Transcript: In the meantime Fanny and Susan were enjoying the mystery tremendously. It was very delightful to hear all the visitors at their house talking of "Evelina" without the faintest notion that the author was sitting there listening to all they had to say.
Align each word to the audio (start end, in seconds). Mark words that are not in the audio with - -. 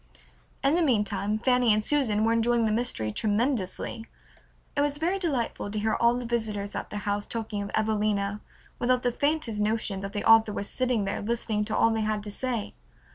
In 0.63 0.73
the 0.73 0.81
meantime 0.81 1.37
Fanny 1.37 1.71
and 1.71 1.83
Susan 1.83 2.23
were 2.23 2.33
enjoying 2.33 2.65
the 2.65 2.71
mystery 2.71 3.11
tremendously. 3.11 4.07
It 4.75 4.81
was 4.81 4.97
very 4.97 5.19
delightful 5.19 5.69
to 5.69 5.77
hear 5.77 5.93
all 5.93 6.15
the 6.15 6.25
visitors 6.25 6.73
at 6.73 6.89
their 6.89 7.01
house 7.01 7.27
talking 7.27 7.61
of 7.61 7.69
"Evelina" 7.75 8.41
without 8.79 9.03
the 9.03 9.11
faintest 9.11 9.61
notion 9.61 9.99
that 9.99 10.13
the 10.13 10.25
author 10.27 10.53
was 10.53 10.67
sitting 10.71 11.05
there 11.05 11.21
listening 11.21 11.65
to 11.65 11.77
all 11.77 11.91
they 11.91 12.01
had 12.01 12.23
to 12.23 12.31
say. 12.31 12.73